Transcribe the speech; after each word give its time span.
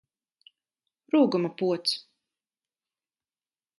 Rūguma 1.15 1.53
pods! 1.61 1.93